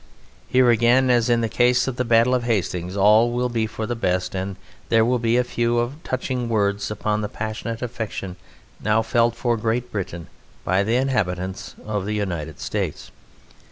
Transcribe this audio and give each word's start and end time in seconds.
Here 0.47 0.71
again, 0.71 1.11
as 1.11 1.29
in 1.29 1.41
the 1.41 1.47
case 1.47 1.87
of 1.87 1.95
the 1.95 2.03
Battle 2.03 2.33
of 2.33 2.41
Hastings, 2.41 2.97
all 2.97 3.29
will 3.29 3.49
be 3.49 3.67
for 3.67 3.85
the 3.85 3.95
best, 3.95 4.33
and 4.33 4.55
there 4.89 5.05
will 5.05 5.19
be 5.19 5.37
a 5.37 5.43
few 5.43 5.93
touching 6.03 6.49
words 6.49 6.89
upon 6.89 7.21
the 7.21 7.29
passionate 7.29 7.83
affection 7.83 8.35
now 8.83 9.03
felt 9.03 9.35
for 9.35 9.55
Great 9.57 9.91
Britain 9.91 10.25
by 10.65 10.81
the 10.81 10.95
inhabitants 10.95 11.75
of 11.85 12.05
the 12.05 12.15
United 12.15 12.59
States. 12.59 13.11